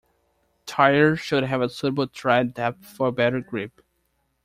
[0.65, 3.83] Tires should have a suitable tread depth for better grip.